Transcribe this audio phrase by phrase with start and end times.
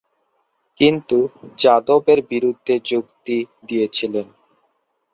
[0.79, 1.17] কিন্তু
[1.57, 4.27] যাদব এর বিরুদ্ধে যুক্তি দিয়েছিলেন।